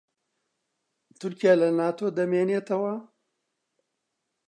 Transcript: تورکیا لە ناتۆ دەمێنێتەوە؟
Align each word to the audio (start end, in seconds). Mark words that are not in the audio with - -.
تورکیا 1.19 1.53
لە 1.61 1.69
ناتۆ 1.77 2.07
دەمێنێتەوە؟ 2.17 2.93